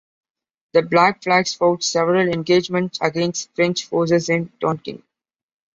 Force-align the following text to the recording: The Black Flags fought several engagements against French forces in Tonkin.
The 0.73 0.81
Black 0.81 1.21
Flags 1.21 1.53
fought 1.53 1.83
several 1.83 2.27
engagements 2.27 2.97
against 3.03 3.53
French 3.53 3.85
forces 3.85 4.29
in 4.29 4.51
Tonkin. 4.59 5.03